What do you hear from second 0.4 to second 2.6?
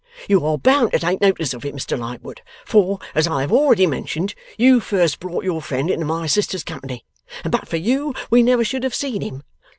are bound to take notice of it, Mr Lightwood,